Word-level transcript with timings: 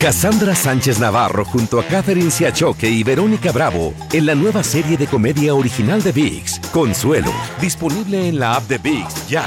Cassandra 0.00 0.54
Sánchez 0.54 1.00
Navarro 1.00 1.44
junto 1.44 1.80
a 1.80 1.84
Catherine 1.84 2.30
Siachoque 2.30 2.88
y 2.88 3.02
Verónica 3.02 3.50
Bravo 3.50 3.94
en 4.12 4.26
la 4.26 4.36
nueva 4.36 4.62
serie 4.62 4.96
de 4.96 5.08
comedia 5.08 5.56
original 5.56 6.00
de 6.04 6.12
VIX, 6.12 6.60
Consuelo, 6.72 7.32
disponible 7.60 8.28
en 8.28 8.38
la 8.38 8.54
app 8.54 8.68
de 8.68 8.78
VIX 8.78 9.28
ya. 9.28 9.44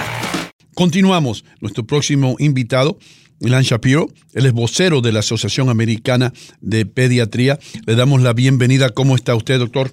Continuamos. 0.75 1.45
Nuestro 1.61 1.85
próximo 1.85 2.35
invitado, 2.37 2.97
Ilan 3.39 3.63
Shapiro, 3.63 4.07
él 4.33 4.45
es 4.45 4.51
vocero 4.51 4.99
de 4.99 5.13
la 5.13 5.19
Asociación 5.19 5.69
Americana 5.69 6.33
de 6.59 6.85
Pediatría. 6.85 7.57
Le 7.87 7.95
damos 7.95 8.21
la 8.21 8.33
bienvenida. 8.33 8.89
¿Cómo 8.89 9.15
está 9.15 9.33
usted, 9.35 9.57
doctor? 9.57 9.91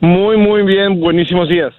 Muy, 0.00 0.36
muy 0.36 0.62
bien. 0.62 1.00
Buenísimos 1.00 1.48
días. 1.48 1.74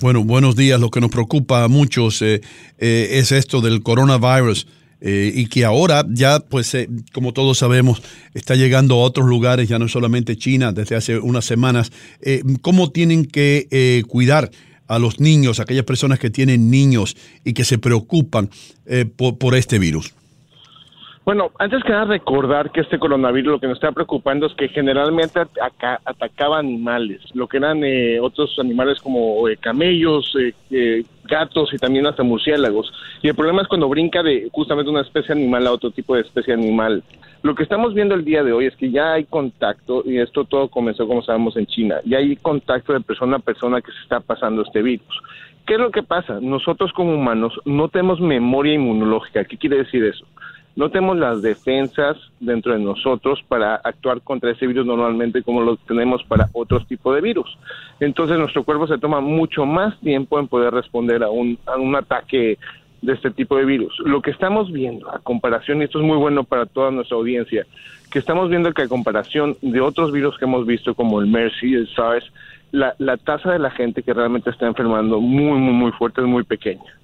Bueno, 0.00 0.24
buenos 0.24 0.56
días. 0.56 0.80
Lo 0.80 0.88
que 0.88 1.02
nos 1.02 1.10
preocupa 1.10 1.64
a 1.64 1.68
muchos 1.68 2.22
eh, 2.22 2.40
eh, 2.78 3.08
es 3.12 3.30
esto 3.30 3.60
del 3.60 3.82
coronavirus. 3.82 4.66
Eh, 5.04 5.32
y 5.34 5.46
que 5.46 5.64
ahora 5.64 6.04
ya, 6.08 6.38
pues, 6.38 6.74
eh, 6.74 6.88
como 7.12 7.32
todos 7.32 7.58
sabemos, 7.58 8.02
está 8.34 8.54
llegando 8.54 8.94
a 8.94 9.02
otros 9.02 9.26
lugares, 9.26 9.68
ya 9.68 9.78
no 9.78 9.88
solamente 9.88 10.36
China, 10.36 10.72
desde 10.72 10.94
hace 10.96 11.18
unas 11.18 11.44
semanas. 11.44 11.90
Eh, 12.22 12.42
¿Cómo 12.62 12.90
tienen 12.92 13.26
que 13.26 13.66
eh, 13.70 14.04
cuidar 14.06 14.50
a 14.86 14.98
los 14.98 15.20
niños, 15.20 15.58
aquellas 15.58 15.84
personas 15.84 16.18
que 16.18 16.30
tienen 16.30 16.70
niños 16.70 17.16
y 17.44 17.52
que 17.52 17.64
se 17.64 17.78
preocupan 17.78 18.48
eh, 18.86 19.04
por, 19.04 19.38
por 19.38 19.54
este 19.54 19.78
virus? 19.78 20.14
Bueno, 21.24 21.52
antes 21.60 21.84
que 21.84 21.90
nada 21.92 22.06
recordar 22.06 22.72
que 22.72 22.80
este 22.80 22.98
coronavirus 22.98 23.52
lo 23.52 23.60
que 23.60 23.68
nos 23.68 23.76
está 23.76 23.92
preocupando 23.92 24.46
es 24.46 24.54
que 24.54 24.68
generalmente 24.68 25.38
ataca- 25.38 26.00
atacaba 26.04 26.58
animales, 26.58 27.20
lo 27.32 27.46
que 27.46 27.58
eran 27.58 27.84
eh, 27.84 28.18
otros 28.20 28.58
animales 28.58 28.98
como 29.00 29.48
eh, 29.48 29.56
camellos, 29.56 30.34
eh, 30.36 30.52
eh, 30.72 31.04
gatos 31.32 31.72
y 31.72 31.78
también 31.78 32.06
hasta 32.06 32.22
murciélagos. 32.22 32.92
Y 33.22 33.28
el 33.28 33.34
problema 33.34 33.62
es 33.62 33.68
cuando 33.68 33.88
brinca 33.88 34.22
de 34.22 34.48
justamente 34.52 34.90
una 34.90 35.00
especie 35.00 35.32
animal 35.32 35.66
a 35.66 35.72
otro 35.72 35.90
tipo 35.90 36.14
de 36.14 36.20
especie 36.20 36.52
animal. 36.52 37.02
Lo 37.42 37.54
que 37.54 37.62
estamos 37.62 37.94
viendo 37.94 38.14
el 38.14 38.24
día 38.24 38.44
de 38.44 38.52
hoy 38.52 38.66
es 38.66 38.76
que 38.76 38.90
ya 38.90 39.14
hay 39.14 39.24
contacto, 39.24 40.02
y 40.04 40.18
esto 40.18 40.44
todo 40.44 40.68
comenzó 40.68 41.08
como 41.08 41.22
sabemos 41.22 41.56
en 41.56 41.66
China, 41.66 41.96
ya 42.04 42.18
hay 42.18 42.36
contacto 42.36 42.92
de 42.92 43.00
persona 43.00 43.36
a 43.36 43.40
persona 43.40 43.80
que 43.80 43.90
se 43.90 44.02
está 44.02 44.20
pasando 44.20 44.62
este 44.62 44.82
virus. 44.82 45.22
¿Qué 45.66 45.74
es 45.74 45.80
lo 45.80 45.90
que 45.90 46.02
pasa? 46.02 46.38
Nosotros 46.40 46.92
como 46.92 47.14
humanos 47.14 47.52
no 47.64 47.88
tenemos 47.88 48.20
memoria 48.20 48.74
inmunológica. 48.74 49.44
¿Qué 49.44 49.56
quiere 49.56 49.78
decir 49.78 50.04
eso? 50.04 50.26
No 50.74 50.90
tenemos 50.90 51.18
las 51.18 51.42
defensas 51.42 52.16
dentro 52.40 52.72
de 52.72 52.78
nosotros 52.78 53.42
para 53.46 53.76
actuar 53.76 54.22
contra 54.22 54.50
ese 54.50 54.66
virus 54.66 54.86
normalmente 54.86 55.42
como 55.42 55.60
lo 55.60 55.76
tenemos 55.76 56.22
para 56.24 56.48
otros 56.52 56.86
tipos 56.86 57.14
de 57.14 57.20
virus. 57.20 57.58
Entonces 58.00 58.38
nuestro 58.38 58.64
cuerpo 58.64 58.86
se 58.86 58.98
toma 58.98 59.20
mucho 59.20 59.66
más 59.66 59.98
tiempo 60.00 60.38
en 60.38 60.48
poder 60.48 60.72
responder 60.72 61.22
a 61.22 61.30
un, 61.30 61.58
a 61.66 61.76
un 61.76 61.94
ataque 61.94 62.58
de 63.02 63.12
este 63.12 63.30
tipo 63.30 63.56
de 63.56 63.64
virus. 63.64 63.98
Lo 64.04 64.22
que 64.22 64.30
estamos 64.30 64.72
viendo 64.72 65.10
a 65.10 65.18
comparación, 65.18 65.80
y 65.80 65.84
esto 65.84 65.98
es 65.98 66.04
muy 66.06 66.16
bueno 66.16 66.44
para 66.44 66.66
toda 66.66 66.90
nuestra 66.90 67.16
audiencia, 67.16 67.66
que 68.10 68.18
estamos 68.18 68.48
viendo 68.48 68.72
que 68.72 68.82
a 68.82 68.88
comparación 68.88 69.56
de 69.60 69.80
otros 69.80 70.12
virus 70.12 70.38
que 70.38 70.44
hemos 70.44 70.66
visto 70.66 70.94
como 70.94 71.20
el 71.20 71.26
MERS 71.26 71.62
y 71.62 71.74
el 71.74 71.88
SARS, 71.94 72.30
la, 72.70 72.94
la 72.98 73.16
tasa 73.18 73.52
de 73.52 73.58
la 73.58 73.70
gente 73.70 74.02
que 74.02 74.14
realmente 74.14 74.50
está 74.50 74.66
enfermando 74.66 75.20
muy, 75.20 75.58
muy, 75.58 75.74
muy 75.74 75.92
fuerte 75.92 76.20
es 76.20 76.26
muy 76.26 76.44
pequeña. 76.44 77.01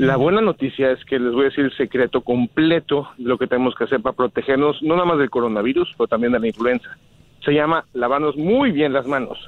La 0.00 0.16
buena 0.16 0.40
noticia 0.40 0.92
es 0.92 1.04
que 1.04 1.18
les 1.18 1.32
voy 1.32 1.42
a 1.42 1.48
decir 1.50 1.66
el 1.66 1.76
secreto 1.76 2.22
completo 2.22 3.08
de 3.18 3.28
lo 3.28 3.36
que 3.36 3.46
tenemos 3.46 3.74
que 3.74 3.84
hacer 3.84 4.00
para 4.00 4.16
protegernos, 4.16 4.82
no 4.82 4.94
nada 4.94 5.04
más 5.04 5.18
del 5.18 5.28
coronavirus, 5.28 5.92
pero 5.98 6.08
también 6.08 6.32
de 6.32 6.40
la 6.40 6.46
influenza. 6.46 6.88
Se 7.44 7.52
llama 7.52 7.84
lavarnos 7.92 8.34
muy 8.34 8.72
bien 8.72 8.94
las 8.94 9.06
manos. 9.06 9.38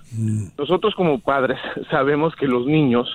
Nosotros 0.58 0.94
como 0.94 1.20
padres 1.20 1.58
sabemos 1.90 2.36
que 2.36 2.46
los 2.46 2.66
niños 2.66 3.08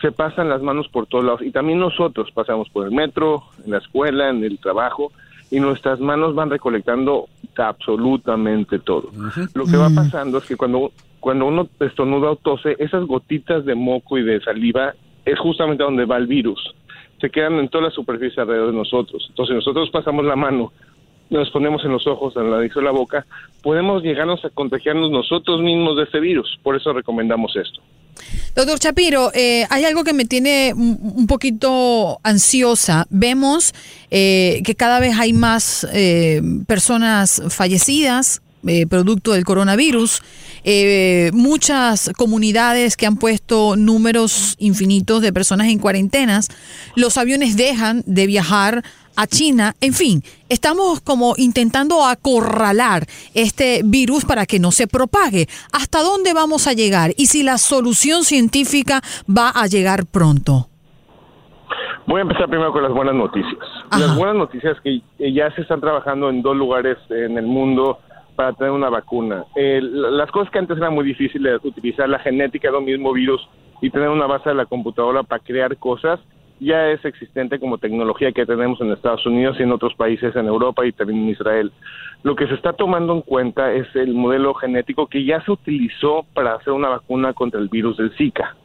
se 0.00 0.10
pasan 0.10 0.48
las 0.48 0.62
manos 0.62 0.88
por 0.88 1.06
todos 1.06 1.24
lados 1.24 1.42
y 1.42 1.52
también 1.52 1.78
nosotros 1.78 2.32
pasamos 2.32 2.68
por 2.70 2.86
el 2.86 2.92
metro, 2.92 3.44
en 3.64 3.70
la 3.70 3.78
escuela, 3.78 4.28
en 4.28 4.42
el 4.42 4.58
trabajo 4.58 5.12
y 5.52 5.60
nuestras 5.60 6.00
manos 6.00 6.34
van 6.34 6.50
recolectando 6.50 7.28
absolutamente 7.56 8.80
todo. 8.80 9.10
Lo 9.54 9.64
que 9.64 9.76
va 9.76 9.90
pasando 9.90 10.38
es 10.38 10.44
que 10.44 10.56
cuando, 10.56 10.90
cuando 11.20 11.46
uno 11.46 11.68
estornuda 11.78 12.32
o 12.32 12.36
tose, 12.36 12.74
esas 12.80 13.04
gotitas 13.04 13.64
de 13.64 13.76
moco 13.76 14.18
y 14.18 14.24
de 14.24 14.40
saliva 14.40 14.94
es 15.24 15.38
justamente 15.38 15.82
donde 15.82 16.04
va 16.04 16.16
el 16.16 16.26
virus. 16.26 16.74
Se 17.20 17.30
quedan 17.30 17.54
en 17.54 17.68
toda 17.68 17.84
la 17.84 17.90
superficie 17.90 18.40
alrededor 18.40 18.70
de 18.70 18.78
nosotros. 18.78 19.24
Entonces, 19.28 19.56
nosotros 19.56 19.90
pasamos 19.90 20.24
la 20.24 20.36
mano, 20.36 20.72
nos 21.30 21.50
ponemos 21.50 21.84
en 21.84 21.92
los 21.92 22.06
ojos, 22.06 22.36
en 22.36 22.50
la 22.50 22.58
nariz 22.58 22.76
o 22.76 22.80
la 22.80 22.90
boca, 22.90 23.26
podemos 23.62 24.02
llegarnos 24.02 24.44
a 24.44 24.50
contagiarnos 24.50 25.10
nosotros 25.10 25.60
mismos 25.60 25.96
de 25.96 26.04
ese 26.04 26.20
virus. 26.20 26.58
Por 26.62 26.76
eso 26.76 26.92
recomendamos 26.92 27.56
esto. 27.56 27.80
Doctor 28.54 28.78
Chapiro, 28.78 29.32
eh, 29.34 29.66
hay 29.68 29.84
algo 29.84 30.04
que 30.04 30.12
me 30.12 30.24
tiene 30.26 30.72
un 30.74 31.26
poquito 31.26 32.20
ansiosa. 32.22 33.06
Vemos 33.10 33.74
eh, 34.10 34.62
que 34.64 34.76
cada 34.76 35.00
vez 35.00 35.18
hay 35.18 35.32
más 35.32 35.86
eh, 35.92 36.40
personas 36.68 37.42
fallecidas 37.48 38.42
eh, 38.66 38.86
producto 38.86 39.32
del 39.32 39.44
coronavirus, 39.44 40.22
eh, 40.64 41.30
muchas 41.32 42.10
comunidades 42.16 42.96
que 42.96 43.06
han 43.06 43.16
puesto 43.16 43.76
números 43.76 44.56
infinitos 44.58 45.22
de 45.22 45.32
personas 45.32 45.68
en 45.68 45.78
cuarentenas, 45.78 46.48
los 46.96 47.18
aviones 47.18 47.56
dejan 47.56 48.02
de 48.06 48.26
viajar 48.26 48.82
a 49.16 49.26
China, 49.26 49.74
en 49.80 49.92
fin, 49.92 50.22
estamos 50.48 51.00
como 51.00 51.34
intentando 51.36 52.04
acorralar 52.04 53.06
este 53.34 53.82
virus 53.84 54.24
para 54.24 54.46
que 54.46 54.58
no 54.58 54.72
se 54.72 54.86
propague. 54.86 55.46
¿Hasta 55.72 56.02
dónde 56.02 56.34
vamos 56.34 56.66
a 56.66 56.72
llegar? 56.72 57.12
Y 57.16 57.26
si 57.26 57.42
la 57.42 57.58
solución 57.58 58.24
científica 58.24 59.02
va 59.28 59.50
a 59.50 59.66
llegar 59.66 60.06
pronto. 60.06 60.68
Voy 62.06 62.18
a 62.18 62.22
empezar 62.22 62.48
primero 62.48 62.72
con 62.72 62.82
las 62.82 62.92
buenas 62.92 63.14
noticias. 63.14 63.64
Las 63.90 64.16
buenas 64.16 64.36
noticias 64.36 64.76
que 64.82 65.00
ya 65.32 65.50
se 65.54 65.62
están 65.62 65.80
trabajando 65.80 66.28
en 66.28 66.42
dos 66.42 66.56
lugares 66.56 66.98
en 67.08 67.38
el 67.38 67.46
mundo 67.46 67.98
para 68.36 68.52
tener 68.52 68.72
una 68.72 68.90
vacuna. 68.90 69.44
Eh, 69.56 69.80
la- 69.82 70.10
las 70.10 70.30
cosas 70.30 70.50
que 70.50 70.58
antes 70.58 70.76
eran 70.76 70.94
muy 70.94 71.04
difíciles, 71.04 71.60
utilizar 71.64 72.08
la 72.08 72.18
genética 72.18 72.70
de 72.70 72.76
un 72.78 72.84
mismo 72.84 73.12
virus 73.12 73.46
y 73.80 73.90
tener 73.90 74.08
una 74.08 74.26
base 74.26 74.48
de 74.48 74.54
la 74.54 74.66
computadora 74.66 75.22
para 75.22 75.42
crear 75.42 75.76
cosas, 75.76 76.20
ya 76.60 76.88
es 76.90 77.04
existente 77.04 77.58
como 77.58 77.78
tecnología 77.78 78.32
que 78.32 78.46
tenemos 78.46 78.80
en 78.80 78.92
Estados 78.92 79.26
Unidos 79.26 79.56
y 79.58 79.64
en 79.64 79.72
otros 79.72 79.94
países 79.94 80.34
en 80.36 80.46
Europa 80.46 80.86
y 80.86 80.92
también 80.92 81.20
en 81.24 81.28
Israel. 81.30 81.72
Lo 82.22 82.36
que 82.36 82.46
se 82.46 82.54
está 82.54 82.72
tomando 82.72 83.12
en 83.12 83.22
cuenta 83.22 83.72
es 83.72 83.86
el 83.96 84.14
modelo 84.14 84.54
genético 84.54 85.06
que 85.08 85.24
ya 85.24 85.40
se 85.42 85.50
utilizó 85.50 86.24
para 86.32 86.54
hacer 86.54 86.72
una 86.72 86.88
vacuna 86.88 87.32
contra 87.32 87.60
el 87.60 87.68
virus 87.68 87.96
del 87.96 88.12
Zika. 88.12 88.56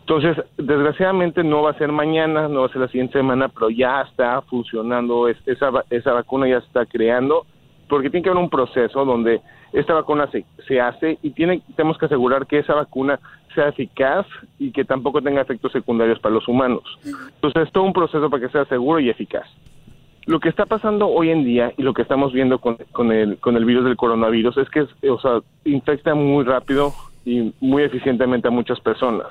Entonces, 0.00 0.36
desgraciadamente 0.56 1.42
no 1.42 1.62
va 1.62 1.70
a 1.70 1.78
ser 1.78 1.90
mañana, 1.90 2.46
no 2.48 2.60
va 2.60 2.66
a 2.66 2.70
ser 2.70 2.82
la 2.82 2.88
siguiente 2.88 3.18
semana, 3.18 3.48
pero 3.48 3.70
ya 3.70 4.02
está 4.02 4.40
funcionando, 4.42 5.26
es- 5.28 5.40
esa, 5.46 5.70
esa 5.90 6.12
vacuna 6.12 6.46
ya 6.48 6.60
se 6.60 6.66
está 6.66 6.84
creando, 6.86 7.44
porque 7.88 8.10
tiene 8.10 8.24
que 8.24 8.30
haber 8.30 8.42
un 8.42 8.50
proceso 8.50 9.04
donde 9.04 9.40
esta 9.72 9.94
vacuna 9.94 10.28
se, 10.30 10.44
se 10.66 10.80
hace 10.80 11.18
y 11.22 11.30
tiene, 11.30 11.62
tenemos 11.76 11.98
que 11.98 12.06
asegurar 12.06 12.46
que 12.46 12.58
esa 12.58 12.74
vacuna 12.74 13.20
sea 13.54 13.68
eficaz 13.68 14.26
y 14.58 14.70
que 14.70 14.84
tampoco 14.84 15.22
tenga 15.22 15.42
efectos 15.42 15.72
secundarios 15.72 16.20
para 16.20 16.34
los 16.34 16.46
humanos. 16.46 16.82
Entonces, 17.04 17.64
es 17.64 17.72
todo 17.72 17.84
un 17.84 17.92
proceso 17.92 18.30
para 18.30 18.46
que 18.46 18.52
sea 18.52 18.64
seguro 18.66 19.00
y 19.00 19.10
eficaz. 19.10 19.46
Lo 20.26 20.40
que 20.40 20.48
está 20.48 20.66
pasando 20.66 21.08
hoy 21.08 21.30
en 21.30 21.44
día 21.44 21.72
y 21.76 21.82
lo 21.82 21.94
que 21.94 22.02
estamos 22.02 22.32
viendo 22.32 22.58
con, 22.58 22.76
con, 22.92 23.12
el, 23.12 23.38
con 23.38 23.56
el 23.56 23.64
virus 23.64 23.84
del 23.84 23.96
coronavirus 23.96 24.58
es 24.58 24.68
que 24.70 25.08
o 25.08 25.20
sea, 25.20 25.40
infecta 25.64 26.14
muy 26.14 26.44
rápido 26.44 26.92
y 27.24 27.52
muy 27.60 27.84
eficientemente 27.84 28.48
a 28.48 28.50
muchas 28.50 28.80
personas. 28.80 29.28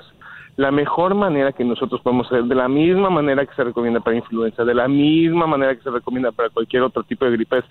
La 0.56 0.70
mejor 0.70 1.14
manera 1.14 1.52
que 1.52 1.64
nosotros 1.64 2.00
podemos 2.00 2.26
hacer, 2.28 2.44
de 2.44 2.54
la 2.54 2.68
misma 2.68 3.10
manera 3.10 3.44
que 3.44 3.54
se 3.54 3.64
recomienda 3.64 4.00
para 4.00 4.16
influenza, 4.16 4.64
de 4.64 4.74
la 4.74 4.88
misma 4.88 5.46
manera 5.46 5.74
que 5.74 5.82
se 5.82 5.90
recomienda 5.90 6.32
para 6.32 6.48
cualquier 6.48 6.82
otro 6.82 7.02
tipo 7.02 7.26
de 7.26 7.32
gripe, 7.32 7.58
es 7.58 7.64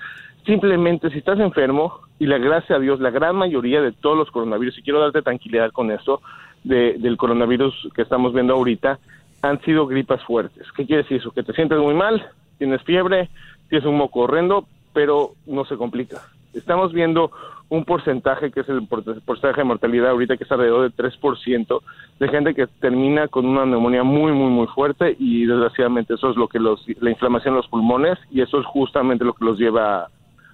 simplemente 0.46 1.10
si 1.10 1.18
estás 1.18 1.40
enfermo, 1.40 2.00
y 2.20 2.28
la 2.28 2.38
gracia 2.38 2.76
a 2.76 2.80
Dios, 2.80 3.00
la 3.00 3.10
gran 3.10 3.36
mayoría 3.36 3.82
de 3.82 3.92
todos 3.92 4.16
los 4.16 4.30
coronavirus, 4.30 4.78
y 4.78 4.84
quiero 4.84 5.00
darte 5.00 5.24
tranquilidad 5.24 5.72
con 5.72 5.90
esto, 5.90 6.22
de, 6.64 6.96
del 7.00 7.18
coronavirus 7.18 7.90
que 7.96 8.04
estamos 8.04 8.34
viendo 8.34 8.54
ahorita, 8.54 9.00
han 9.42 9.62
sido 9.62 9.88
gripas 9.88 10.24
fuertes. 10.24 10.68
¿Qué 10.76 10.86
quiere 10.86 11.04
decir 11.04 11.18
eso? 11.18 11.32
Que 11.32 11.44
te 11.44 11.54
sientes 11.54 11.80
muy 11.80 11.94
mal, 11.94 12.28
tienes 12.58 12.84
fiebre, 12.84 13.30
tienes 13.70 13.88
un 13.88 13.98
moco 13.98 14.22
horrendo, 14.22 14.66
pero 14.94 15.32
no 15.46 15.66
se 15.66 15.76
complica. 15.76 16.22
Estamos 16.56 16.94
viendo 16.94 17.32
un 17.70 17.84
porcentaje 17.84 18.52
que 18.52 18.62
es 18.62 18.70
el 18.70 18.88
porcentaje 18.88 19.62
de 19.62 19.64
mortalidad 19.64 20.12
ahorita 20.12 20.38
que 20.38 20.44
es 20.44 20.52
alrededor 20.52 20.84
del 20.84 20.96
3% 20.96 21.82
de 22.20 22.28
gente 22.30 22.54
que 22.54 22.68
termina 22.68 23.28
con 23.28 23.46
una 23.46 23.66
neumonía 23.66 24.04
muy 24.04 24.32
muy 24.32 24.50
muy 24.50 24.68
fuerte 24.68 25.16
y 25.18 25.46
desgraciadamente 25.46 26.14
eso 26.14 26.30
es 26.30 26.38
lo 26.38 26.48
que 26.48 26.60
los 26.60 26.86
la 27.02 27.10
inflamación 27.10 27.54
en 27.54 27.58
los 27.58 27.68
pulmones 27.68 28.20
y 28.32 28.42
eso 28.42 28.60
es 28.60 28.66
justamente 28.68 29.26
lo 29.26 29.34
que 29.34 29.46
los 29.46 29.58
lleva 29.58 30.10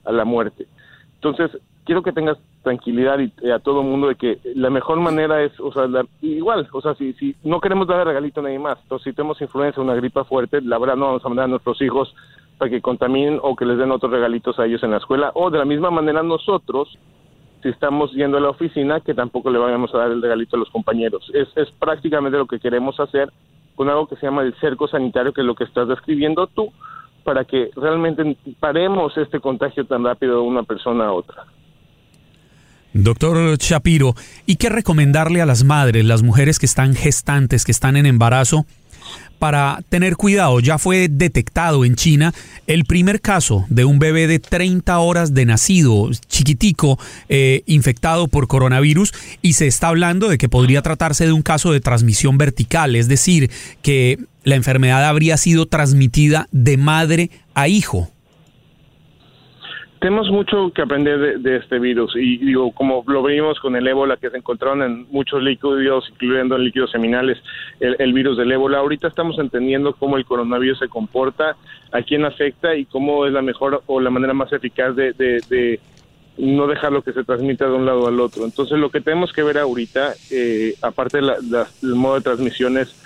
a, 0.05 0.11
la 0.11 0.25
muerte. 0.25 0.67
Entonces, 1.15 1.51
quiero 1.85 2.01
que 2.01 2.11
tengas 2.11 2.37
tranquilidad 2.63 3.19
y, 3.19 3.49
a 3.51 3.59
todo 3.59 3.81
el 3.81 3.87
mundo 3.87 4.07
de 4.07 4.15
que 4.15 4.39
la 4.55 4.69
mejor 4.69 4.99
manera 4.99 5.43
es, 5.43 5.51
o 5.59 5.71
sea, 5.71 5.87
igual, 6.21 6.67
o 6.71 6.81
sea, 6.81 6.95
si, 6.95 7.13
si 7.13 7.35
no 7.43 7.59
queremos 7.59 7.87
dar 7.87 8.05
regalito 8.07 8.39
a 8.39 8.43
nadie 8.43 8.57
más, 8.57 8.79
entonces 8.81 9.11
si 9.11 9.15
tenemos 9.15 9.39
influencia, 9.41 9.83
una 9.83 9.95
gripa 9.95 10.23
fuerte, 10.23 10.61
la 10.61 10.79
verdad 10.79 10.95
no 10.95 11.07
vamos 11.07 11.25
a 11.25 11.29
mandar 11.29 11.45
a 11.45 11.49
nuestros 11.49 11.81
hijos 11.81 12.15
para 12.61 12.69
que 12.69 12.79
contaminen 12.79 13.39
o 13.41 13.55
que 13.55 13.65
les 13.65 13.79
den 13.79 13.89
otros 13.89 14.11
regalitos 14.11 14.59
a 14.59 14.67
ellos 14.67 14.83
en 14.83 14.91
la 14.91 14.97
escuela, 14.97 15.31
o 15.33 15.49
de 15.49 15.57
la 15.57 15.65
misma 15.65 15.89
manera 15.89 16.21
nosotros, 16.21 16.95
si 17.63 17.69
estamos 17.69 18.11
yendo 18.11 18.37
a 18.37 18.39
la 18.39 18.49
oficina, 18.49 18.99
que 18.99 19.15
tampoco 19.15 19.49
le 19.49 19.57
vayamos 19.57 19.91
a 19.95 19.97
dar 19.97 20.11
el 20.11 20.21
regalito 20.21 20.57
a 20.57 20.59
los 20.59 20.69
compañeros. 20.69 21.27
Es, 21.33 21.47
es 21.55 21.71
prácticamente 21.79 22.37
lo 22.37 22.45
que 22.45 22.59
queremos 22.59 22.99
hacer 22.99 23.33
con 23.73 23.89
algo 23.89 24.05
que 24.05 24.15
se 24.17 24.27
llama 24.27 24.43
el 24.43 24.53
cerco 24.59 24.87
sanitario, 24.87 25.33
que 25.33 25.41
es 25.41 25.47
lo 25.47 25.55
que 25.55 25.63
estás 25.63 25.87
describiendo 25.87 26.45
tú, 26.45 26.71
para 27.23 27.45
que 27.45 27.71
realmente 27.75 28.37
paremos 28.59 29.17
este 29.17 29.39
contagio 29.39 29.83
tan 29.85 30.03
rápido 30.03 30.35
de 30.35 30.41
una 30.41 30.61
persona 30.61 31.05
a 31.05 31.13
otra. 31.13 31.47
Doctor 32.93 33.57
Shapiro, 33.57 34.13
¿y 34.45 34.57
qué 34.57 34.69
recomendarle 34.69 35.41
a 35.41 35.47
las 35.47 35.63
madres, 35.63 36.05
las 36.05 36.21
mujeres 36.21 36.59
que 36.59 36.67
están 36.67 36.93
gestantes, 36.93 37.65
que 37.65 37.71
están 37.71 37.97
en 37.97 38.05
embarazo, 38.05 38.67
para 39.39 39.79
tener 39.89 40.15
cuidado? 40.17 40.59
Ya 40.59 40.77
fue 40.77 41.07
detectado 41.09 41.85
en 41.85 41.95
China 41.95 42.33
el 42.67 42.85
primer 42.85 43.21
caso 43.21 43.65
de 43.69 43.85
un 43.85 43.99
bebé 43.99 44.27
de 44.27 44.39
30 44.39 44.99
horas 44.99 45.33
de 45.33 45.45
nacido, 45.45 46.09
chiquitico, 46.27 46.99
eh, 47.29 47.63
infectado 47.65 48.27
por 48.27 48.47
coronavirus, 48.47 49.13
y 49.41 49.53
se 49.53 49.67
está 49.67 49.87
hablando 49.87 50.27
de 50.27 50.37
que 50.37 50.49
podría 50.49 50.81
tratarse 50.81 51.25
de 51.25 51.31
un 51.31 51.41
caso 51.41 51.71
de 51.71 51.79
transmisión 51.79 52.37
vertical, 52.37 52.95
es 52.95 53.07
decir, 53.07 53.49
que 53.81 54.19
la 54.43 54.55
enfermedad 54.55 55.05
habría 55.05 55.37
sido 55.37 55.65
transmitida 55.65 56.47
de 56.51 56.77
madre 56.77 57.31
a 57.53 57.67
hijo 57.67 58.10
tenemos 60.01 60.31
mucho 60.31 60.71
que 60.73 60.81
aprender 60.81 61.39
de, 61.39 61.57
este 61.57 61.77
virus 61.77 62.15
y 62.15 62.39
digo, 62.39 62.71
como 62.71 63.03
lo 63.05 63.21
vimos 63.21 63.59
con 63.59 63.75
el 63.75 63.87
ébola 63.87 64.17
que 64.17 64.31
se 64.31 64.37
encontraron 64.37 64.81
en 64.81 65.05
muchos 65.11 65.43
líquidos, 65.43 66.09
incluyendo 66.09 66.55
en 66.55 66.63
líquidos 66.63 66.89
seminales, 66.89 67.37
el, 67.79 68.11
virus 68.11 68.35
del 68.35 68.51
ébola, 68.51 68.79
ahorita 68.79 69.07
estamos 69.07 69.37
entendiendo 69.37 69.93
cómo 69.93 70.17
el 70.17 70.25
coronavirus 70.25 70.79
se 70.79 70.89
comporta, 70.89 71.55
a 71.91 72.01
quién 72.01 72.25
afecta 72.25 72.75
y 72.75 72.85
cómo 72.85 73.27
es 73.27 73.33
la 73.33 73.43
mejor 73.43 73.83
o 73.85 74.01
la 74.01 74.09
manera 74.09 74.33
más 74.33 74.51
eficaz 74.51 74.95
de, 74.95 75.13
de, 75.13 75.79
no 76.35 76.65
dejarlo 76.65 77.03
que 77.03 77.13
se 77.13 77.23
transmita 77.23 77.67
de 77.67 77.73
un 77.73 77.85
lado 77.85 78.07
al 78.07 78.19
otro. 78.19 78.43
Entonces, 78.45 78.79
lo 78.79 78.89
que 78.89 79.01
tenemos 79.01 79.31
que 79.31 79.43
ver 79.43 79.59
ahorita, 79.59 80.15
eh, 80.31 80.73
aparte 80.81 81.19
del 81.19 81.95
modo 81.95 82.15
de 82.15 82.21
transmisión, 82.21 82.77
es 82.79 83.00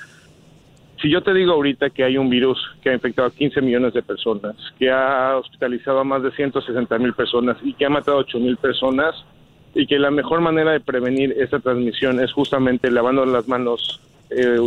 si 1.05 1.11
yo 1.11 1.21
te 1.21 1.35
digo 1.35 1.53
ahorita 1.53 1.91
que 1.91 2.03
hay 2.03 2.17
un 2.17 2.31
virus 2.31 2.57
que 2.81 2.89
ha 2.89 2.93
infectado 2.95 3.27
a 3.27 3.31
15 3.31 3.61
millones 3.61 3.93
de 3.93 4.01
personas, 4.01 4.55
que 4.79 4.89
ha 4.89 5.37
hospitalizado 5.37 5.99
a 5.99 6.03
más 6.03 6.23
de 6.23 6.31
160 6.31 6.97
mil 6.97 7.13
personas 7.13 7.57
y 7.61 7.75
que 7.75 7.85
ha 7.85 7.91
matado 7.91 8.17
a 8.17 8.21
8 8.21 8.39
mil 8.39 8.57
personas, 8.57 9.13
y 9.75 9.85
que 9.85 9.99
la 9.99 10.09
mejor 10.09 10.41
manera 10.41 10.71
de 10.71 10.79
prevenir 10.79 11.35
esta 11.37 11.59
transmisión 11.59 12.19
es 12.21 12.33
justamente 12.33 12.89
lavando 12.89 13.23
las 13.23 13.47
manos 13.47 14.01
eh, 14.35 14.57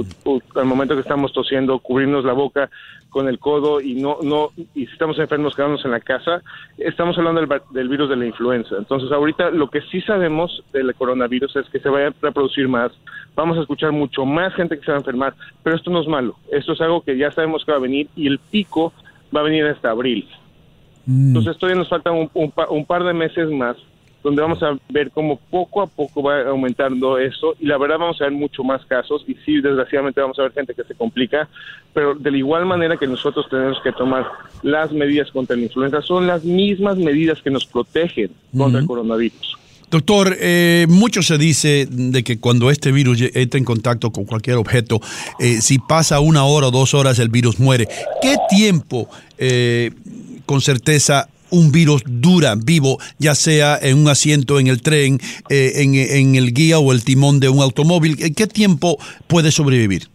al 0.54 0.64
momento 0.64 0.94
que 0.94 1.02
estamos 1.02 1.32
tosiendo, 1.32 1.78
cubrirnos 1.78 2.24
la 2.24 2.32
boca 2.32 2.70
con 3.10 3.28
el 3.28 3.38
codo 3.38 3.80
y 3.80 3.94
no, 3.94 4.18
no, 4.22 4.50
y 4.74 4.86
si 4.86 4.92
estamos 4.92 5.18
enfermos 5.18 5.54
quedarnos 5.54 5.84
en 5.84 5.90
la 5.90 6.00
casa, 6.00 6.42
estamos 6.76 7.16
hablando 7.18 7.40
del, 7.40 7.60
del, 7.70 7.88
virus 7.88 8.08
de 8.08 8.16
la 8.16 8.26
influenza. 8.26 8.76
Entonces 8.76 9.10
ahorita 9.10 9.50
lo 9.50 9.68
que 9.70 9.80
sí 9.82 10.00
sabemos 10.02 10.62
del 10.72 10.94
coronavirus 10.94 11.56
es 11.56 11.68
que 11.70 11.80
se 11.80 11.88
va 11.88 12.06
a 12.06 12.14
reproducir 12.20 12.68
más, 12.68 12.92
vamos 13.34 13.56
a 13.58 13.62
escuchar 13.62 13.92
mucho 13.92 14.24
más 14.24 14.54
gente 14.54 14.78
que 14.78 14.84
se 14.84 14.90
va 14.90 14.98
a 14.98 15.00
enfermar, 15.00 15.34
pero 15.62 15.76
esto 15.76 15.90
no 15.90 16.00
es 16.00 16.08
malo, 16.08 16.36
esto 16.52 16.72
es 16.72 16.80
algo 16.80 17.02
que 17.02 17.16
ya 17.16 17.30
sabemos 17.32 17.64
que 17.64 17.72
va 17.72 17.78
a 17.78 17.82
venir 17.82 18.08
y 18.14 18.26
el 18.26 18.38
pico 18.38 18.92
va 19.34 19.40
a 19.40 19.44
venir 19.44 19.64
hasta 19.66 19.90
abril. 19.90 20.28
Mm. 21.06 21.28
Entonces 21.28 21.56
todavía 21.56 21.78
nos 21.78 21.88
faltan 21.88 22.14
un, 22.14 22.30
un 22.34 22.84
par 22.84 23.04
de 23.04 23.14
meses 23.14 23.50
más 23.50 23.76
donde 24.22 24.42
vamos 24.42 24.62
a 24.62 24.76
ver 24.88 25.10
cómo 25.10 25.38
poco 25.50 25.82
a 25.82 25.86
poco 25.86 26.22
va 26.22 26.42
aumentando 26.42 27.18
eso 27.18 27.54
y 27.60 27.66
la 27.66 27.78
verdad 27.78 27.98
vamos 27.98 28.20
a 28.20 28.24
ver 28.24 28.32
mucho 28.32 28.64
más 28.64 28.84
casos 28.86 29.24
y 29.26 29.34
sí, 29.44 29.60
desgraciadamente 29.60 30.20
vamos 30.20 30.38
a 30.38 30.42
ver 30.42 30.52
gente 30.52 30.74
que 30.74 30.84
se 30.84 30.94
complica, 30.94 31.48
pero 31.94 32.14
de 32.14 32.30
la 32.30 32.36
igual 32.36 32.66
manera 32.66 32.96
que 32.96 33.06
nosotros 33.06 33.46
tenemos 33.48 33.78
que 33.82 33.92
tomar 33.92 34.26
las 34.62 34.92
medidas 34.92 35.30
contra 35.30 35.56
la 35.56 35.62
influenza, 35.62 36.02
son 36.02 36.26
las 36.26 36.44
mismas 36.44 36.98
medidas 36.98 37.40
que 37.42 37.50
nos 37.50 37.66
protegen 37.66 38.30
contra 38.56 38.80
el 38.80 38.86
coronavirus. 38.86 39.58
Doctor, 39.90 40.36
eh, 40.38 40.86
mucho 40.88 41.22
se 41.22 41.38
dice 41.38 41.86
de 41.90 42.22
que 42.22 42.38
cuando 42.38 42.70
este 42.70 42.92
virus 42.92 43.22
entra 43.32 43.56
en 43.56 43.64
contacto 43.64 44.10
con 44.10 44.26
cualquier 44.26 44.56
objeto, 44.56 45.00
eh, 45.38 45.62
si 45.62 45.78
pasa 45.78 46.20
una 46.20 46.44
hora 46.44 46.66
o 46.66 46.70
dos 46.70 46.92
horas 46.92 47.18
el 47.18 47.30
virus 47.30 47.58
muere. 47.58 47.88
¿Qué 48.20 48.36
tiempo, 48.50 49.08
eh, 49.38 49.90
con 50.44 50.60
certeza, 50.60 51.28
un 51.50 51.72
virus 51.72 52.02
dura, 52.06 52.54
vivo, 52.54 52.98
ya 53.18 53.34
sea 53.34 53.78
en 53.80 53.98
un 53.98 54.08
asiento 54.08 54.58
en 54.60 54.66
el 54.66 54.82
tren, 54.82 55.20
eh, 55.48 55.72
en, 55.76 56.34
el 56.34 56.52
guía 56.52 56.78
o 56.78 56.92
el 56.92 57.04
timón 57.04 57.40
de 57.40 57.48
un 57.48 57.60
automóvil? 57.60 58.34
¿Qué 58.34 58.46
tiempo 58.46 58.98
puede 59.26 59.50
sobrevivir? 59.50 60.08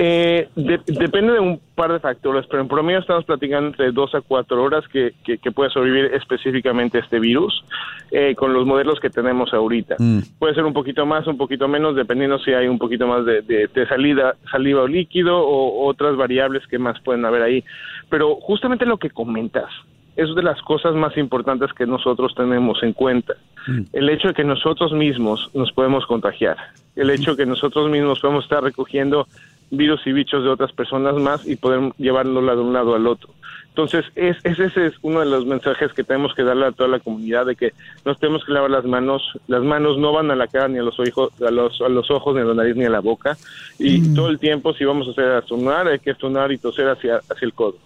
Eh, 0.00 0.48
depende 0.54 1.32
de 1.32 1.40
un 1.40 1.60
par 1.74 1.92
de 1.92 1.98
factores, 1.98 2.46
pero 2.46 2.62
en 2.62 2.68
promedio 2.68 3.00
estamos 3.00 3.24
platicando 3.24 3.66
entre 3.66 3.90
dos 3.90 4.14
a 4.14 4.20
cuatro 4.20 4.62
horas 4.62 4.86
que, 4.86 5.12
que, 5.24 5.50
puede 5.50 5.70
sobrevivir 5.70 6.14
específicamente 6.14 7.00
este 7.00 7.18
virus 7.18 7.64
eh, 8.12 8.36
con 8.36 8.52
los 8.52 8.64
modelos 8.64 9.00
que 9.00 9.10
tenemos 9.10 9.52
ahorita. 9.52 9.96
Mm. 9.98 10.20
Puede 10.38 10.54
ser 10.54 10.64
un 10.64 10.72
poquito 10.72 11.04
más, 11.04 11.26
un 11.26 11.36
poquito 11.36 11.66
menos, 11.66 11.96
dependiendo 11.96 12.38
si 12.38 12.52
hay 12.52 12.68
un 12.68 12.78
poquito 12.78 13.08
más 13.08 13.24
de, 13.24 13.42
de, 13.42 13.86
salida, 13.88 14.36
saliva 14.52 14.82
o 14.82 14.86
líquido 14.86 15.36
o 15.36 15.88
otras 15.88 16.16
variables 16.16 16.64
que 16.68 16.78
más 16.78 17.00
pueden 17.00 17.24
haber 17.24 17.42
ahí. 17.42 17.64
Pero 18.08 18.36
justamente 18.36 18.86
lo 18.86 18.98
que 18.98 19.10
comentas, 19.10 19.68
es 20.14 20.32
de 20.32 20.42
las 20.44 20.60
cosas 20.62 20.94
más 20.94 21.16
importantes 21.16 21.72
que 21.72 21.86
nosotros 21.86 22.34
tenemos 22.36 22.80
en 22.84 22.92
cuenta. 22.92 23.34
Mm. 23.66 23.82
El 23.92 24.10
hecho 24.10 24.28
de 24.28 24.34
que 24.34 24.44
nosotros 24.44 24.92
mismos 24.92 25.50
nos 25.54 25.72
podemos 25.72 26.06
contagiar, 26.06 26.56
el 26.94 27.10
hecho 27.10 27.32
de 27.32 27.38
que 27.38 27.46
nosotros 27.46 27.90
mismos 27.90 28.20
podemos 28.20 28.44
estar 28.44 28.62
recogiendo 28.62 29.26
virus 29.70 30.00
y 30.06 30.12
bichos 30.12 30.42
de 30.44 30.50
otras 30.50 30.72
personas 30.72 31.14
más 31.16 31.46
y 31.46 31.56
poder 31.56 31.92
llevarlo 31.98 32.40
de 32.40 32.62
un 32.62 32.72
lado 32.72 32.94
al 32.94 33.06
otro. 33.06 33.30
Entonces, 33.78 34.06
es, 34.16 34.36
ese 34.42 34.86
es 34.86 34.94
uno 35.02 35.20
de 35.20 35.26
los 35.26 35.46
mensajes 35.46 35.92
que 35.92 36.02
tenemos 36.02 36.34
que 36.34 36.42
darle 36.42 36.66
a 36.66 36.72
toda 36.72 36.88
la 36.88 36.98
comunidad 36.98 37.46
de 37.46 37.54
que 37.54 37.74
nos 38.04 38.18
tenemos 38.18 38.44
que 38.44 38.52
lavar 38.52 38.70
las 38.70 38.84
manos. 38.84 39.22
Las 39.46 39.62
manos 39.62 39.98
no 39.98 40.12
van 40.12 40.32
a 40.32 40.34
la 40.34 40.48
cara 40.48 40.66
ni 40.66 40.78
a 40.78 40.82
los, 40.82 40.98
ojos, 40.98 41.30
a 41.40 41.50
los, 41.52 41.80
a 41.80 41.88
los 41.88 42.10
ojos, 42.10 42.34
ni 42.34 42.40
a 42.40 42.44
la 42.44 42.54
nariz, 42.54 42.74
ni 42.74 42.86
a 42.86 42.90
la 42.90 42.98
boca. 42.98 43.38
Y 43.78 44.00
mm. 44.00 44.14
todo 44.14 44.30
el 44.30 44.40
tiempo, 44.40 44.74
si 44.74 44.84
vamos 44.84 45.06
a 45.06 45.12
hacer 45.12 45.26
a 45.26 45.42
sonar, 45.42 45.86
hay 45.86 46.00
que 46.00 46.12
sonar 46.14 46.50
y 46.50 46.58
toser 46.58 46.88
hacia, 46.88 47.18
hacia 47.18 47.46
el 47.46 47.52
codo. 47.52 47.76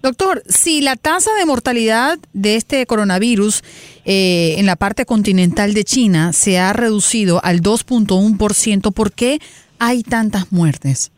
Doctor, 0.00 0.44
si 0.46 0.80
la 0.80 0.94
tasa 0.94 1.34
de 1.34 1.44
mortalidad 1.44 2.20
de 2.32 2.54
este 2.54 2.86
coronavirus 2.86 3.62
eh, 4.04 4.54
en 4.58 4.66
la 4.66 4.76
parte 4.76 5.06
continental 5.06 5.74
de 5.74 5.82
China 5.82 6.32
se 6.32 6.60
ha 6.60 6.72
reducido 6.72 7.40
al 7.44 7.62
2.1%, 7.62 8.92
¿por 8.92 9.12
qué 9.12 9.40
hay 9.80 10.04
tantas 10.04 10.52
muertes? 10.52 11.10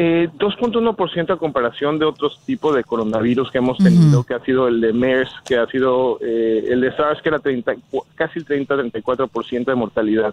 Eh, 0.00 0.28
2.1% 0.38 1.32
a 1.32 1.36
comparación 1.38 1.98
de 1.98 2.04
otros 2.04 2.38
tipos 2.46 2.72
de 2.76 2.84
coronavirus 2.84 3.50
que 3.50 3.58
hemos 3.58 3.78
tenido, 3.78 4.22
que 4.22 4.34
ha 4.34 4.38
sido 4.44 4.68
el 4.68 4.80
de 4.80 4.92
MERS, 4.92 5.28
que 5.44 5.56
ha 5.56 5.66
sido 5.66 6.20
eh, 6.20 6.66
el 6.68 6.82
de 6.82 6.94
SARS, 6.94 7.20
que 7.20 7.30
era 7.30 7.40
30, 7.40 7.74
casi 8.14 8.38
30-34% 8.38 9.64
de 9.64 9.74
mortalidad 9.74 10.32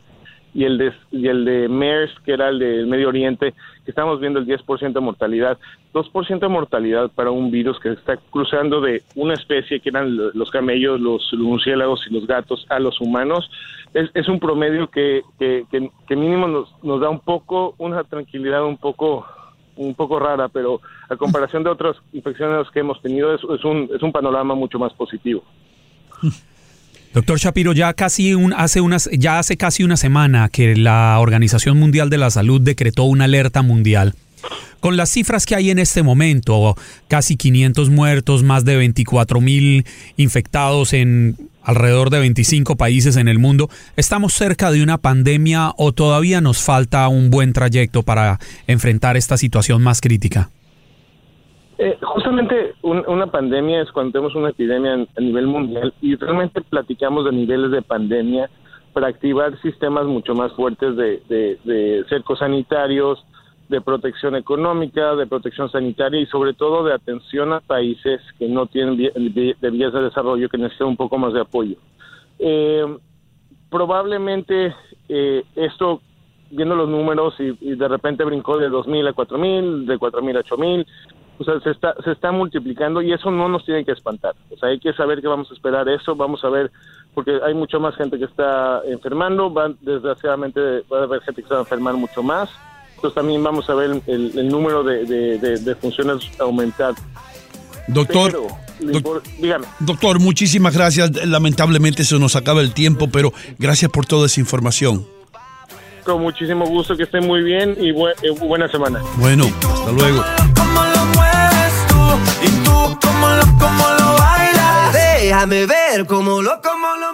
y 0.54 0.66
el 0.66 0.78
de, 0.78 0.94
y 1.12 1.28
el 1.30 1.46
de 1.46 1.68
MERS, 1.68 2.12
que 2.24 2.34
era 2.34 2.50
el 2.50 2.60
del 2.60 2.86
Medio 2.86 3.08
Oriente, 3.08 3.56
que 3.84 3.90
estamos 3.90 4.20
viendo 4.20 4.38
el 4.38 4.46
10% 4.46 4.94
de 4.94 5.00
mortalidad. 5.00 5.58
2% 5.96 6.40
de 6.40 6.48
mortalidad 6.48 7.10
para 7.10 7.32
un 7.32 7.50
virus 7.50 7.80
que 7.80 7.90
está 7.94 8.18
cruzando 8.30 8.82
de 8.82 9.02
una 9.16 9.34
especie 9.34 9.80
que 9.80 9.90
eran 9.90 10.16
los 10.16 10.52
camellos, 10.52 11.02
los 11.02 11.34
murciélagos 11.34 12.06
y 12.08 12.14
los 12.14 12.28
gatos 12.28 12.68
a 12.70 12.78
los 12.78 13.02
humanos. 13.02 13.50
Es, 13.96 14.12
es 14.14 14.30
un 14.30 14.40
promedio 14.40 14.92
que, 14.92 15.24
que, 15.40 15.66
que, 15.72 16.16
mínimo 16.16 16.48
nos, 16.48 16.70
nos 16.84 17.02
da 17.02 17.10
un 17.10 17.20
poco, 17.20 17.74
una 17.80 18.04
tranquilidad 18.04 18.64
un 18.64 18.78
poco 18.78 19.26
un 19.76 19.96
poco 19.96 20.20
rara, 20.20 20.50
pero 20.50 20.82
a 21.10 21.16
comparación 21.16 21.64
de 21.64 21.70
otras 21.70 21.96
infecciones 22.14 22.68
que 22.72 22.80
hemos 22.80 23.02
tenido 23.02 23.34
es, 23.34 23.42
un, 23.64 23.90
es 23.96 24.02
un 24.02 24.12
panorama 24.12 24.56
mucho 24.56 24.80
más 24.80 24.94
positivo. 24.94 25.44
Doctor 27.14 27.38
Shapiro, 27.38 27.72
ya 27.72 27.94
casi 27.94 28.34
un, 28.34 28.54
hace 28.54 28.82
unas, 28.82 29.10
ya 29.14 29.40
hace 29.40 29.56
casi 29.56 29.84
una 29.84 29.96
semana 29.96 30.50
que 30.50 30.76
la 30.76 31.18
Organización 31.20 31.80
Mundial 31.80 32.10
de 32.10 32.18
la 32.18 32.30
Salud 32.30 32.60
decretó 32.60 33.04
una 33.04 33.24
alerta 33.24 33.62
mundial. 33.62 34.16
Con 34.82 34.98
las 34.98 35.10
cifras 35.10 35.46
que 35.46 35.56
hay 35.56 35.72
en 35.72 35.80
este 35.80 36.04
momento, 36.04 36.76
casi 37.08 37.38
500 37.38 37.90
muertos, 37.90 38.44
más 38.44 38.66
de 38.66 38.76
24 38.76 39.42
mil 39.42 39.86
infectados 40.18 40.94
en 40.94 41.38
alrededor 41.66 42.10
de 42.10 42.20
25 42.20 42.76
países 42.76 43.18
en 43.18 43.28
el 43.28 43.40
mundo, 43.40 43.68
¿estamos 43.98 44.34
cerca 44.34 44.72
de 44.72 44.84
una 44.84 44.98
pandemia 44.98 45.72
o 45.78 45.92
todavía 45.92 46.40
nos 46.42 46.64
falta 46.64 47.08
un 47.08 47.30
buen 47.30 47.54
trayecto 47.54 48.04
para 48.04 48.40
enfrentar 48.68 49.18
esta 49.18 49.38
situación 49.38 49.84
más 49.84 50.02
crítica? 50.02 50.50
Eh, 51.78 51.98
justamente 52.02 52.74
una 52.84 53.28
pandemia 53.28 53.82
es 53.82 53.92
cuando 53.92 54.14
tenemos 54.14 54.34
una 54.36 54.50
epidemia 54.50 54.94
a 54.94 55.22
nivel 55.22 55.48
mundial 55.48 55.94
y 56.02 56.16
realmente 56.16 56.62
platicamos 56.62 57.26
de 57.26 57.34
niveles 57.34 57.72
de 57.72 57.82
pandemia 57.82 58.50
para 58.94 59.08
activar 59.08 59.60
sistemas 59.62 60.06
mucho 60.06 60.34
más 60.36 60.54
fuertes 60.54 60.96
de, 60.96 61.22
de 61.28 62.06
cercos 62.08 62.40
sanitarios, 62.40 63.26
de 63.70 63.82
protección 63.82 64.36
económica, 64.36 65.16
de 65.16 65.28
protección 65.28 65.70
sanitaria 65.72 66.20
y 66.20 66.26
sobre 66.28 66.54
todo 66.54 66.84
de 66.84 66.94
atención 66.94 67.54
a 67.54 67.62
países 67.62 68.22
que 68.38 68.48
no 68.48 68.68
tienen 68.68 68.96
de 68.98 69.70
vías 69.72 69.94
de 69.94 70.04
desarrollo 70.04 70.50
que 70.50 70.58
necesitan 70.58 70.90
un 70.90 70.98
poco 70.98 71.18
más 71.18 71.34
de 71.34 71.42
apoyo. 71.42 71.78
Eh, 72.40 72.86
probablemente 73.70 74.76
eh, 75.10 75.44
esto, 75.56 76.02
viendo 76.52 76.76
los 76.76 76.90
números 76.90 77.36
y, 77.40 77.76
de 77.76 77.88
repente 77.88 78.24
brincó 78.24 78.58
de 78.58 78.70
2.000 78.70 79.10
a 79.10 79.14
4.000, 79.14 79.86
de 79.86 79.98
4.000 79.98 80.38
a 80.38 80.44
8.000, 80.44 80.86
o 81.38 81.44
sea, 81.44 81.60
se 81.60 81.72
está, 81.72 81.96
se 82.04 82.12
está 82.12 82.32
multiplicando 82.32 83.02
y 83.02 83.12
eso 83.12 83.30
no 83.32 83.50
nos 83.50 83.66
tiene 83.66 83.84
que 83.84 83.92
espantar. 83.92 84.36
O 84.52 84.58
sea, 84.58 84.70
hay 84.70 84.80
que 84.80 84.94
saber 84.94 85.22
que 85.22 85.28
vamos 85.28 85.50
a 85.52 85.54
esperar 85.54 85.90
eso, 85.90 86.16
vamos 86.16 86.44
a 86.46 86.50
ver, 86.50 86.72
porque 87.14 87.40
hay 87.44 87.54
mucha 87.54 87.80
más 87.80 87.96
gente 87.96 88.18
que 88.18 88.26
está 88.26 88.82
enfermando, 88.86 89.50
van, 89.50 89.76
desgraciadamente 89.82 90.84
va 90.92 91.00
a 91.00 91.04
haber 91.04 91.22
gente 91.22 91.42
que 91.42 91.48
se 91.48 91.54
va 91.54 91.62
a 91.62 91.64
enfermar 91.64 91.96
mucho 91.96 92.24
más 92.24 92.50
también 93.14 93.44
vamos 93.44 93.70
a 93.70 93.74
ver 93.76 94.02
el, 94.08 94.48
número 94.48 94.84
de, 94.84 95.78
funciones 95.80 96.24
aumentar. 96.40 96.94
Doctor, 97.88 98.48
dígame. 99.40 99.66
doctor, 99.80 100.20
muchísimas 100.20 100.74
gracias. 100.74 101.12
Lamentablemente 101.26 102.04
se 102.04 102.18
nos 102.20 102.36
acaba 102.36 102.62
el 102.62 102.74
tiempo, 102.74 103.10
pero 103.10 103.34
gracias 103.60 103.92
por 103.92 104.06
toda 104.06 104.26
esa 104.26 104.40
información. 104.40 105.06
Con 106.04 106.22
muchísimo 106.22 106.66
gusto, 106.68 106.96
que 106.96 107.04
estén 107.04 107.26
muy 107.26 107.42
bien 107.42 107.76
y 107.80 107.90
eh, 107.90 108.32
buena 108.40 108.68
semana. 108.68 109.02
Bueno, 109.18 109.46
hasta 109.46 109.92
luego. 109.92 110.24
Déjame 115.26 115.66
ver 115.66 116.06
cómo 116.06 116.42
lo, 116.42 116.62
cómo 116.62 116.96
lo 116.98 117.14